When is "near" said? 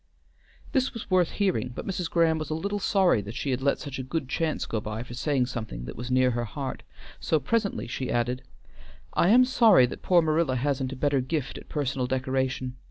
6.09-6.31